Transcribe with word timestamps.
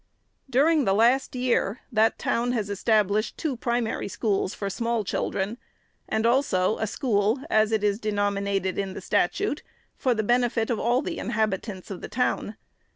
During 0.49 0.85
the 0.85 0.95
last 0.95 1.35
year, 1.35 1.81
the 1.91 2.11
town 2.17 2.53
has 2.53 2.71
established 2.71 3.37
two 3.37 3.55
pri 3.55 3.79
mary 3.79 4.07
schools 4.07 4.55
for 4.55 4.67
small 4.67 5.03
children, 5.03 5.59
and 6.09 6.25
also 6.25 6.79
a 6.79 6.87
school 6.87 7.37
(as 7.51 7.71
it 7.71 7.83
is 7.83 7.99
denominated 7.99 8.79
in 8.79 8.93
the 8.95 9.01
statute) 9.01 9.61
for 9.95 10.15
the 10.15 10.23
benefit 10.23 10.71
of 10.71 10.79
all 10.79 11.03
the 11.03 11.19
inhabitants 11.19 11.91
of 11.91 12.01
the 12.01 12.09
town. 12.09 12.55